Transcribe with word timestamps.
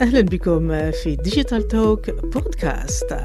أهلا 0.00 0.20
بكم 0.20 0.90
في 0.90 1.16
Digital 1.16 1.68
Talk 1.68 2.10
بودكاست 2.10 3.16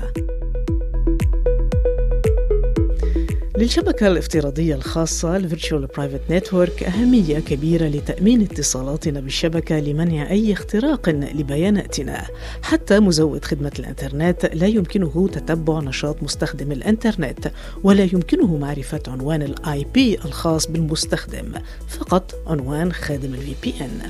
للشبكة 3.58 4.08
الافتراضية 4.08 4.76
الخاصة 4.76 5.36
ال 5.36 5.42
virtual 5.42 5.88
private 5.88 6.22
network 6.32 6.84
أهمية 6.84 7.40
كبيرة 7.40 7.86
لتأمين 7.88 8.42
اتصالاتنا 8.42 9.20
بالشبكة 9.20 9.80
لمنع 9.80 10.30
أي 10.30 10.54
اختراق 10.54 11.10
لبياناتنا. 11.10 12.26
حتى 12.62 13.00
مزود 13.00 13.46
خدمة 13.46 13.72
الإنترنت 13.80 14.50
لا 14.54 14.68
يمكنه 14.68 15.30
تتبع 15.34 15.80
نشاط 15.80 16.24
مستخدم 16.24 16.72
الإنترنت 16.72 17.52
ولا 17.84 18.04
يمكنه 18.04 18.58
معرفة 18.58 19.02
عنوان 19.08 19.42
ال 19.42 19.86
IP 19.94 20.16
الخاص 20.26 20.68
بالمستخدم 20.68 21.54
فقط 21.88 22.36
عنوان 22.48 22.94
خادم 22.94 23.34
ال 23.34 23.56
VPN 23.64 24.02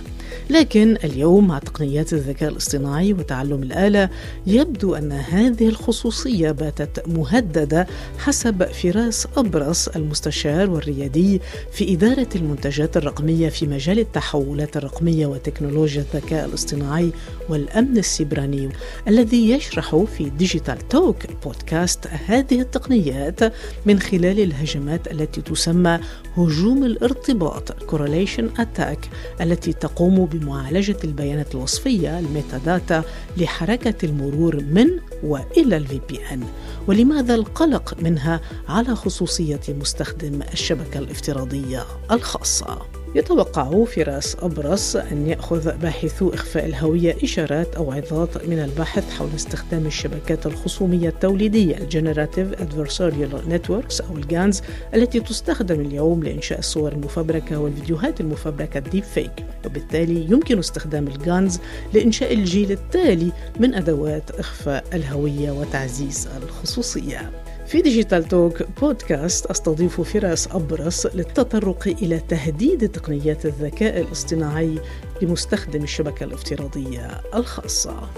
لكن 0.49 0.97
اليوم 1.03 1.47
مع 1.47 1.59
تقنيات 1.59 2.13
الذكاء 2.13 2.49
الاصطناعي 2.49 3.13
وتعلم 3.13 3.63
الآلة 3.63 4.09
يبدو 4.47 4.95
أن 4.95 5.11
هذه 5.11 5.67
الخصوصية 5.67 6.51
باتت 6.51 7.07
مهددة 7.07 7.87
حسب 8.17 8.63
فراس 8.63 9.27
أبرص 9.37 9.87
المستشار 9.87 10.69
والريادي 10.69 11.41
في 11.71 11.93
إدارة 11.93 12.27
المنتجات 12.35 12.97
الرقمية 12.97 13.49
في 13.49 13.67
مجال 13.67 13.99
التحولات 13.99 14.77
الرقمية 14.77 15.25
وتكنولوجيا 15.25 16.01
الذكاء 16.01 16.45
الاصطناعي 16.45 17.11
والأمن 17.49 17.97
السيبراني 17.97 18.69
الذي 19.07 19.49
يشرح 19.49 19.95
في 19.95 20.29
Digital 20.29 20.87
Talk 20.87 21.17
بودكاست 21.43 22.07
هذه 22.07 22.61
التقنيات 22.61 23.39
من 23.85 23.99
خلال 23.99 24.39
الهجمات 24.39 25.11
التي 25.11 25.41
تسمى 25.41 25.99
هجوم 26.37 26.83
الارتباط 26.83 27.71
correlation 27.71 28.61
attack 28.61 28.97
التي 29.41 29.73
تقوم 29.73 30.25
بمعالجة 30.25 30.97
البيانات 31.03 31.55
الوصفية 31.55 32.19
ال 32.19 32.57
metadata 32.57 33.03
لحركة 33.37 34.05
المرور 34.05 34.55
من 34.55 34.87
وإلى 35.23 35.77
ال 35.77 36.01
VPN 36.09 36.43
ولماذا 36.87 37.35
القلق 37.35 37.95
منها 38.01 38.41
على 38.67 38.95
خصوصية 38.95 39.61
مستخدم 39.69 40.41
الشبكة 40.53 40.99
الافتراضية 40.99 41.85
الخاصة؟ 42.11 43.02
يتوقع 43.15 43.85
فراس 43.85 44.37
أبرص 44.39 44.95
أن 44.95 45.27
يأخذ 45.27 45.77
باحثو 45.77 46.29
إخفاء 46.29 46.65
الهوية 46.65 47.15
إشارات 47.23 47.75
أو 47.75 47.91
عظات 47.91 48.45
من 48.47 48.59
البحث 48.59 49.09
حول 49.09 49.29
استخدام 49.35 49.85
الشبكات 49.85 50.45
الخصومية 50.45 51.09
التوليدية 51.09 51.77
ال 51.77 51.84
generative 51.84 52.53
adversarial 52.53 53.51
networks 53.51 54.09
أو 54.09 54.17
ال 54.17 54.26
GANs 54.26 54.61
التي 54.93 55.19
تستخدم 55.19 55.79
اليوم 55.79 56.23
لإنشاء 56.23 56.59
الصور 56.59 56.91
المفبركة 56.91 57.59
والفيديوهات 57.59 58.21
المفبركة 58.21 58.77
ال 58.77 59.03
deepfake 59.03 59.45
وبالتالي 59.65 60.31
يمكن 60.31 60.59
استخدام 60.59 61.07
ال 61.07 61.18
GANs 61.18 61.59
لإنشاء 61.93 62.33
الجيل 62.33 62.71
التالي 62.71 63.31
من 63.59 63.73
أدوات 63.73 64.31
إخفاء 64.31 64.83
الهوية 64.93 65.51
وتعزيز 65.51 66.27
الخصوصية. 66.43 67.31
في 67.67 67.81
Digital 67.81 68.23
Talk 68.23 68.63
بودكاست 68.81 69.45
أستضيف 69.45 70.01
فراس 70.01 70.47
أبرص 70.47 71.05
للتطرق 71.05 71.87
إلى 71.87 72.19
تهديد 72.19 72.89
تقنيات 72.91 73.45
الذكاء 73.45 74.01
الاصطناعي 74.01 74.79
لمستخدم 75.21 75.83
الشبكة 75.83 76.23
الافتراضية 76.23 77.21
الخاصة. 77.35 78.09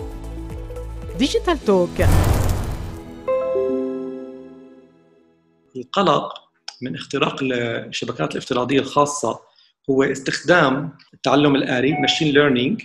Digital 1.19 1.65
Talk 1.65 1.89
القلق 5.75 6.33
من 6.81 6.95
اختراق 6.95 7.35
الشبكات 7.41 8.31
الافتراضية 8.31 8.79
الخاصة 8.79 9.39
هو 9.89 10.03
استخدام 10.03 10.91
التعلم 11.13 11.55
الآلي 11.55 11.93
machine 11.93 12.33
learning 12.33 12.81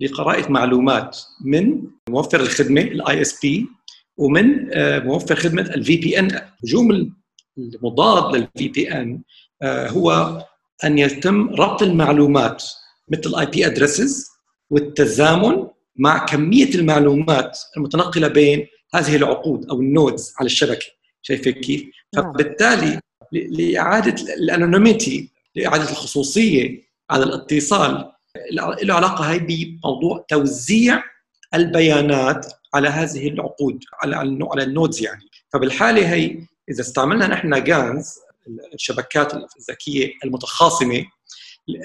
لقراءة 0.00 0.52
معلومات 0.52 1.18
من 1.40 1.82
موفر 2.08 2.40
الخدمة 2.40 2.80
ال 2.80 3.22
ISP 3.22 3.68
ومن 4.16 4.68
آه، 4.72 4.98
موفر 4.98 5.36
خدمة 5.36 5.62
ال 5.62 5.96
VPN 5.96 6.40
هجوم 6.64 7.14
المضاد 7.58 8.36
لل 8.36 8.68
VPN 8.68 9.22
هو 9.64 10.38
أن 10.84 10.98
يتم 10.98 11.54
ربط 11.54 11.82
المعلومات 11.82 12.64
مثل 13.08 13.30
ال 13.30 13.46
IP 13.46 13.66
addresses 13.66 14.30
والتزامن 14.70 15.66
مع 15.96 16.26
كمية 16.26 16.74
المعلومات 16.74 17.58
المتنقلة 17.76 18.28
بين 18.28 18.66
هذه 18.94 19.16
العقد 19.16 19.70
أو 19.70 19.80
ال 19.80 19.89
nodes 19.89 20.34
على 20.38 20.46
الشبكة 20.46 20.86
شايفة 21.22 21.50
كيف؟ 21.50 21.84
نعم. 22.14 22.32
فبالتالي 22.32 23.00
لإعادة 23.32 24.34
ال 24.34 24.44
anonymity 24.44 25.30
لإعادة 25.54 25.90
الخصوصية 25.90 26.80
على 27.10 27.24
الاتصال 27.24 28.12
له 28.82 28.94
علاقة 28.94 29.24
هي 29.24 29.38
بموضوع 29.38 30.24
توزيع 30.28 31.02
البيانات 31.54 32.46
على 32.74 32.88
هذه 32.88 33.28
العقد 33.28 33.84
على 34.02 34.16
على 34.42 34.62
ال 34.62 34.69
nodes 34.69 35.02
يعني. 35.02 35.30
فبالحالة 35.52 36.14
هي 36.14 36.46
إذا 36.70 36.80
استعملنا 36.80 37.26
نحن 37.26 37.64
GANs 37.64 38.14
الشبكات 38.74 39.34
الذكية 39.34 40.12
المتخاصمة 40.24 41.04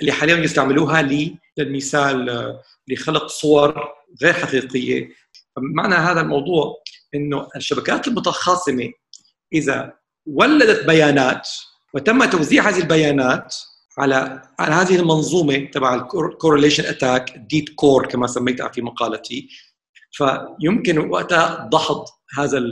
اللي 0.02 0.12
حاليا 0.12 0.38
يستعملوها 0.38 1.30
للمثال 1.58 2.60
لخلق 2.88 3.28
صور 3.28 3.94
غير 4.24 4.34
حقيقية. 4.34 5.10
معنى 5.58 5.96
هذا 5.96 6.22
الموضوع 6.22 6.76
إنه 7.16 7.48
الشبكات 7.56 8.08
المتخاصمة 8.08 8.92
إذا 9.54 9.94
ولدت 10.26 10.86
بيانات 10.86 11.50
وتم 11.94 12.26
توزيع 12.26 12.70
هذه 12.70 12.80
البيانات 12.80 13.56
على 13.98 14.42
على 14.60 14.76
هذه 14.76 14.96
المنظومة 14.96 15.58
تبع 15.58 15.96
ال 15.96 16.03
correlation 16.03 16.86
attack 16.86 17.38
ديت 17.38 17.70
كور 17.70 18.08
كما 18.08 18.28
سميتها 18.28 18.68
في 18.68 18.82
مقالتي 18.82 19.50
فيمكن 20.12 20.98
وقتها 20.98 21.70
دحض 21.74 22.06
هذا 22.38 22.64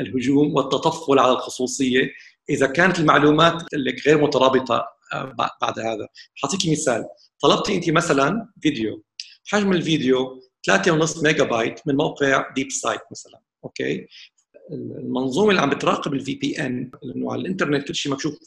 الهجوم 0.00 0.54
والتطفل 0.54 1.18
على 1.18 1.32
الخصوصية. 1.32 2.10
إذا 2.50 2.66
كانت 2.66 2.98
المعلومات 2.98 3.62
لك 3.74 4.06
غير 4.06 4.22
مترابطة 4.22 4.84
آه، 5.12 5.24
بعد 5.62 5.78
هذا. 5.78 6.08
حأعطيكي 6.34 6.72
مثال. 6.72 7.04
طلبتي 7.42 7.74
انت 7.74 7.90
مثلا 7.90 8.48
فيديو. 8.62 9.02
حجم 9.46 9.72
الفيديو 9.72 10.42
3.5 10.70 11.22
ميجا 11.22 11.44
بايت 11.44 11.80
من 11.86 11.96
موقع 11.96 12.52
deep 12.54 12.70
site 12.70 13.00
مثلا 13.10 13.40
okay؟ 13.64 14.06
المنظومة 14.72 15.50
اللي 15.50 15.60
عم 15.60 15.70
بتراقب 15.70 16.14
ال 16.14 16.34
VPN 16.34 16.90
لأنه 17.02 17.32
على 17.32 17.40
الإنترنت 17.40 17.88
كل 17.88 17.94
شيء 17.94 18.12
مكشوف 18.12 18.38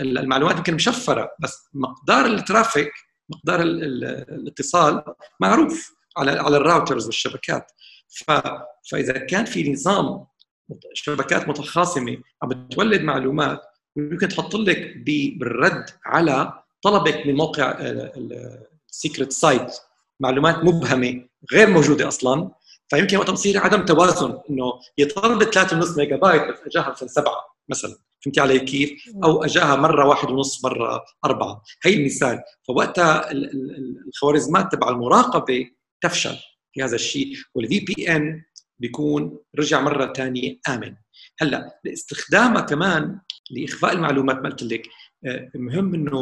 المعلومات 0.00 0.56
يمكن 0.56 0.74
مشفرة 0.74 1.30
بس 1.40 1.68
مقدار 1.74 2.26
ال 2.26 2.34
traffic 2.34 2.92
مقدار 3.28 3.62
الاتصال 3.62 5.02
معروف. 5.40 6.01
على 6.16 6.30
على 6.30 6.56
ال 6.56 6.62
routers 6.62 7.06
والشبكات. 7.06 7.72
ف... 8.08 8.30
فإذا 8.90 9.12
كان 9.18 9.44
في 9.44 9.72
نظام 9.72 10.26
شبكات 10.94 11.48
متخاصمة 11.48 12.18
عم 12.42 12.48
بتولد 12.48 13.02
معلومات 13.02 13.60
ممكن 13.96 14.28
تحط 14.28 14.54
لك 14.54 14.96
بالرد 15.38 15.84
على 16.04 16.62
طلبك 16.82 17.26
من 17.26 17.34
موقع 17.34 17.76
ال 18.90 18.96
secret 18.96 19.32
site 19.32 19.72
معلومات 20.20 20.64
مبهمة 20.64 21.24
غير 21.52 21.70
موجودة 21.70 22.08
أصلا. 22.08 22.50
فيمكن 22.88 23.16
وقتها 23.16 23.32
بصير 23.32 23.58
عدم 23.58 23.84
توازن 23.84 24.38
إنه 24.50 24.72
هي 24.98 25.04
طلبت 25.04 25.58
3.5 25.58 25.98
ميجا 25.98 26.16
بايت 26.16 26.42
بس 26.42 26.58
أجاها 26.66 26.90
مثلا 26.90 27.08
سبعة 27.08 27.36
مثلا. 27.68 27.96
فهمتي 28.24 28.40
علي 28.40 28.58
كيف؟ 28.58 29.04
أو 29.24 29.44
أجاها 29.44 29.76
مرة 29.76 30.06
واحد 30.06 30.30
ونص 30.30 30.64
مرة 30.64 31.04
أربعة. 31.24 31.62
هي 31.84 31.94
المثال. 31.94 32.42
فوقتها 32.68 33.30
الخوارزمات 34.08 34.72
تبع 34.72 34.88
المراقبة 34.88 35.70
تفشل 36.02 36.36
في 36.72 36.82
هذا 36.82 36.94
الشيء 36.94 37.36
وال 37.54 37.80
VPN 37.80 38.42
بيكون 38.78 39.38
رجع 39.58 39.80
مرة 39.80 40.12
ثانية 40.12 40.58
آمن. 40.68 40.94
هلأ 41.38 41.80
استخدامها 41.86 42.60
كمان 42.60 43.20
لإخفاء 43.50 43.92
المعلومات 43.92 44.36
ما 44.36 44.48
قلت 44.48 44.62
لك 44.62 44.88
آه، 45.26 45.50
مهم 45.54 45.94
إنه 45.94 46.18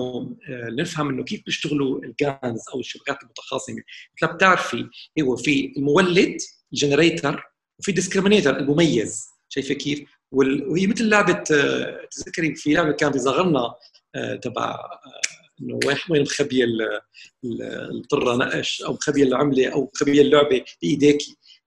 آه، 0.49 0.69
نفهم 0.71 1.09
إنه 1.09 1.25
كيف 1.25 1.43
بيشتغلوا 1.47 2.05
ال 2.05 2.16
GANs 2.16 2.61
أو 2.75 2.81
الشبكات 2.81 3.23
المتخاصمة. 3.23 3.83
مثل 4.23 4.33
بتعرفي 4.35 4.89
هو 5.23 5.37
في 5.37 5.73
المولد 5.77 6.37
ال 6.73 6.80
generator 6.80 7.43
وفي 7.79 7.93
discriminator 7.93 8.57
المميز. 8.57 9.27
شايفة 9.49 9.75
كيف؟ 9.75 10.01
وهي 10.33 10.87
مثل 10.87 11.09
لعبة 11.09 11.45
آه، 11.53 12.09
تذكري 12.11 12.55
في 12.55 12.73
لعبة 12.73 12.93
كان 12.93 13.13
بيصغرنا 13.13 13.75
تبع 14.43 14.79
إنه 15.63 15.79
وين 15.87 15.97
وين 16.11 16.23
مخبيه 16.23 16.65
الطرة 17.45 18.37
نقش 18.37 18.83
أو 18.83 18.93
مخبيه 18.93 19.23
العملة 19.23 19.69
أو 19.69 19.91
مخبيه 19.95 20.23
اللعبة 20.23 20.65
بايديك 20.83 21.19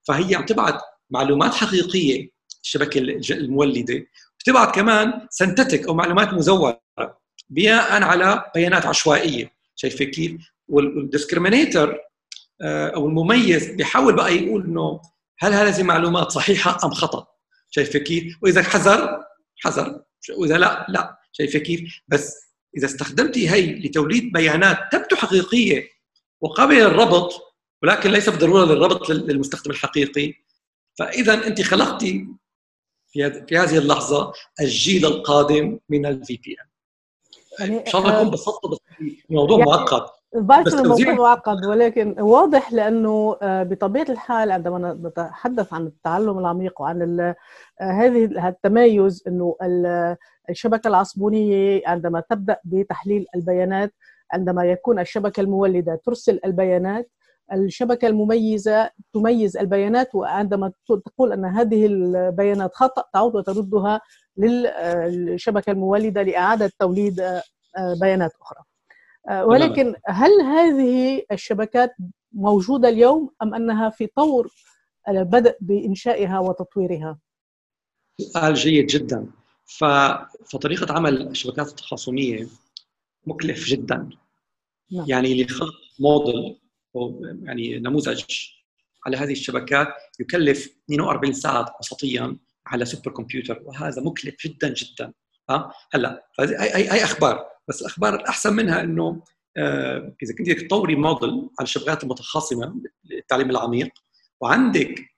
فهي 0.02 0.34
عم 0.34 0.46
تبعت 0.46 0.80
معلومات 1.10 1.54
حقيقية 1.54 2.30
الشبكة 2.62 2.98
المولدة 3.30 4.06
بتبعت 4.38 4.74
كمان 4.74 5.26
سنتتك 5.30 5.88
أو 5.88 5.94
معلومات 5.94 6.32
مزورة 6.32 6.80
بناء 7.50 8.02
على 8.02 8.44
بيانات 8.54 8.86
عشوائية 8.86 9.50
شايفة 9.76 10.04
كيف؟ 10.04 10.32
والديسكريمينيتر 10.68 11.98
آه، 12.62 12.88
أو 12.88 13.06
المميز 13.06 13.66
بيحاول 13.70 14.16
بقى 14.16 14.36
يقول 14.36 14.64
إنه 14.64 15.00
هل 15.38 15.52
هذه 15.52 15.80
المعلومات 15.80 16.30
صحيحة 16.32 16.78
أم 16.84 16.90
خطأ؟ 16.90 17.26
شايفة 17.70 17.98
كيف؟ 17.98 18.38
وإذا 18.42 18.62
حذر 18.62 19.24
حذر 19.56 20.02
وإذا 20.36 20.58
لا 20.58 20.86
لا 20.88 21.18
شايفة 21.32 21.58
كيف؟ 21.58 22.00
بس 22.08 22.34
إذا 22.76 22.86
استخدمتي 22.86 23.50
هي 23.50 23.74
لتوليد 23.74 24.32
بيانات 24.32 24.78
تبدو 24.92 25.16
حقيقية 25.16 25.88
وقابلة 26.40 26.78
للربط 26.78 27.54
ولكن 27.82 28.10
ليس 28.10 28.28
بالضرورة 28.28 28.64
للربط 28.64 29.10
للمستخدم 29.10 29.70
الحقيقي 29.70 30.34
فإذا 30.98 31.46
أنت 31.46 31.62
خلقتي 31.62 32.26
في 33.12 33.56
هذه 33.56 33.78
اللحظة 33.78 34.32
الجيل 34.60 35.06
القادم 35.06 35.78
من 35.88 36.06
الفي 36.06 36.36
بي 36.36 36.56
ان 37.60 37.72
إن 37.72 37.86
شاء 37.86 38.00
الله 38.00 38.16
اكون 38.16 38.30
بسطت 38.30 38.66
بس 38.66 38.78
الموضوع 39.30 39.58
يعني 39.58 39.70
معقد 39.70 40.10
بعرف 40.34 40.74
الموضوع 40.74 41.14
معقد 41.14 41.64
ولكن 41.66 42.20
واضح 42.20 42.72
لأنه 42.72 43.36
آه، 43.42 43.62
بطبيعة 43.62 44.06
الحال 44.08 44.52
عندما 44.52 44.98
نتحدث 45.04 45.72
عن 45.72 45.86
التعلم 45.86 46.38
العميق 46.38 46.80
وعن 46.80 47.20
آه، 47.20 47.34
هذه 47.80 48.48
التميز 48.48 49.24
إنه 49.28 49.56
الشبكة 50.50 50.88
العصبونية 50.88 51.82
عندما 51.86 52.22
تبدأ 52.30 52.58
بتحليل 52.64 53.26
البيانات 53.34 53.94
عندما 54.32 54.64
يكون 54.64 54.98
الشبكة 54.98 55.40
المولدة 55.40 56.00
ترسل 56.04 56.40
البيانات 56.44 57.10
الشبكة 57.52 58.08
المميزة 58.08 58.90
تميز 59.12 59.56
البيانات 59.56 60.14
وعندما 60.14 60.72
تقول 60.88 61.32
أن 61.32 61.44
هذه 61.44 61.86
البيانات 61.86 62.74
خطأ 62.74 63.04
تعود 63.12 63.36
وتردها 63.36 64.00
للشبكه 64.36 65.70
المولدة 65.70 66.22
لإعادة 66.22 66.70
توليد 66.78 67.20
آه، 67.20 67.42
بيانات 68.00 68.30
أخرى. 68.40 68.58
آه، 68.58 68.73
ولكن 69.30 69.94
هل 70.06 70.30
هذه 70.40 71.22
الشبكات 71.32 71.96
موجودة 72.32 72.88
اليوم 72.88 73.30
أم 73.42 73.54
أنها 73.54 73.90
في 73.90 74.06
طور 74.06 74.48
البدء 75.08 75.56
بإنشائها 75.60 76.38
وتطويرها؟ 76.38 77.18
سؤال 78.20 78.54
جيد 78.54 78.86
جدا. 78.86 79.26
فطريقة 80.44 80.94
عمل 80.94 81.28
الشبكات 81.28 81.68
التخاصمية 81.68 82.46
مكلف 83.26 83.64
جدا 83.64 84.08
نعم. 84.92 85.04
يعني 85.08 85.32
اللي 85.32 85.48
خلق 85.48 85.74
موديل 86.00 86.60
أو 86.96 87.22
يعني 87.42 87.78
نموذج 87.78 88.24
على 89.06 89.16
هذه 89.16 89.32
الشبكات 89.32 89.88
يكلف 90.20 90.76
42 90.84 91.32
ساعة 91.32 91.76
وسطيا 91.80 92.36
على 92.66 92.84
سوبر 92.84 93.10
كمبيوتر 93.10 93.62
وهذا 93.64 94.02
مكلف 94.02 94.46
جدا 94.46 94.74
جدا 94.74 95.12
ها؟ 95.50 95.72
هلا 95.92 96.26
هي 96.40 96.92
اي 96.92 97.04
أخبار؟ 97.04 97.46
بس 97.68 97.80
الأخبار 97.80 98.14
الأحسن 98.14 98.52
منها 98.52 98.80
إنه 98.80 99.22
آه، 99.56 100.16
إذا 100.22 100.34
كنت 100.38 100.50
تطوري 100.50 100.96
موديل 100.96 101.30
على 101.30 101.64
الشبكات 101.64 102.04
المتخاصمة 102.04 102.74
للتعليم 103.04 103.50
العميق 103.50 103.90
وعندك 104.40 105.14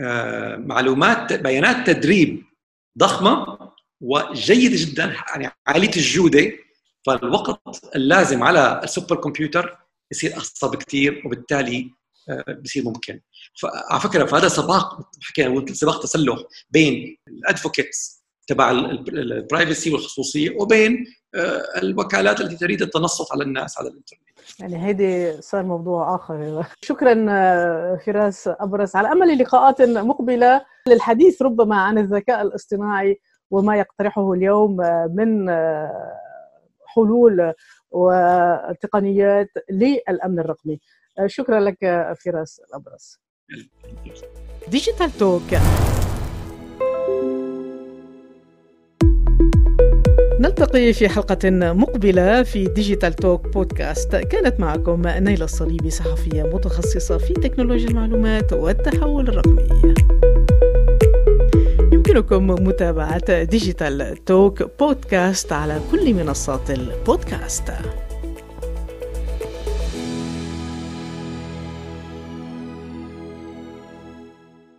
آه، 0.00 0.56
معلومات 0.56 1.32
بيانات 1.32 1.86
تدريب 1.86 2.44
ضخمة 2.98 3.58
وجيدة 4.00 4.76
جدا 4.76 5.16
يعني 5.30 5.50
عالية 5.66 5.96
الجودة 5.96 6.52
فالوقت 7.06 7.60
اللازم 7.96 8.42
على 8.42 8.80
ال 8.84 9.16
supercomputer 9.16 9.78
يصير 10.12 10.36
أقصر 10.36 10.66
بكثير 10.66 11.22
وبالتالي 11.26 11.90
آه، 12.28 12.52
بصير 12.64 12.84
ممكن. 12.84 13.20
فعلى 13.60 14.00
فكرة 14.00 14.24
فهذا 14.24 14.48
سباق 14.48 15.10
حكينا 15.22 15.72
سباق 15.72 16.02
تسلح 16.02 16.38
بين 16.70 17.16
ال 17.28 17.37
advocates 17.37 18.17
تبع 18.48 18.70
ال 19.08 19.19
privacy 19.19 19.92
والخصوصية 19.92 20.56
وبين 20.60 21.04
آه، 21.34 21.62
الوكالات 21.82 22.40
التي 22.40 22.56
تريد 22.56 22.82
التنصت 22.82 23.32
على 23.32 23.44
الناس 23.44 23.78
على 23.78 23.88
الإنترنت. 23.88 24.22
يعني 24.60 24.86
هيدي 24.86 25.42
صار 25.42 25.62
موضوع 25.62 26.14
آخر. 26.14 26.66
شكرا 26.82 27.26
آه، 27.28 28.00
فراس 28.06 28.48
أبرص. 28.48 28.96
على 28.96 29.12
أمل 29.12 29.38
لقاءات 29.38 29.82
مقبلة 29.82 30.64
للحديث 30.88 31.42
ربما 31.42 31.76
عن 31.76 31.98
الذكاء 31.98 32.42
الاصطناعي 32.42 33.20
وما 33.50 33.76
يقترحه 33.76 34.32
اليوم 34.32 34.76
من 35.16 35.50
حلول 36.86 37.52
وتقنيات 37.90 39.50
للأمن 39.70 40.38
الرقمي. 40.38 40.80
شكرا 41.26 41.60
لك 41.60 41.78
فراس 42.24 42.60
الأبرز. 42.68 43.18
digital 44.68 45.10
talk 45.18 45.42
نلتقي 50.40 50.92
في 50.92 51.08
حلقة 51.08 51.50
مقبلة 51.50 52.42
في 52.42 52.64
digital 52.64 53.12
talk 53.12 53.48
podcast 53.48 54.16
كانت 54.16 54.60
معكم 54.60 55.02
نيلة 55.06 55.44
الصليبي 55.44 55.90
صحفية 55.90 56.42
متخصصة 56.42 57.18
في 57.18 57.32
تكنولوجيا 57.32 57.88
المعلومات 57.88 58.52
والتحول 58.52 59.28
الرقمي. 59.28 59.68
يمكنكم 61.92 62.46
متابعة 62.46 63.42
ديجيتال 63.42 64.24
توك 64.24 64.62
بودكاست 64.80 65.52
على 65.52 65.80
كل 65.92 66.14
منصات 66.14 66.70
البودكاست. 66.70 67.72